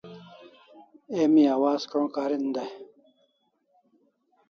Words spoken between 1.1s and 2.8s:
Emi awaz ko'n' karin dai